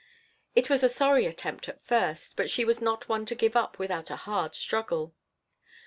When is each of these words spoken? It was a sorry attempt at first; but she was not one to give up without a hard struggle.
It 0.55 0.67
was 0.67 0.81
a 0.81 0.89
sorry 0.89 1.27
attempt 1.27 1.69
at 1.69 1.85
first; 1.85 2.35
but 2.35 2.49
she 2.49 2.65
was 2.65 2.81
not 2.81 3.07
one 3.07 3.23
to 3.27 3.35
give 3.35 3.55
up 3.55 3.77
without 3.77 4.09
a 4.09 4.15
hard 4.25 4.55
struggle. 4.55 5.13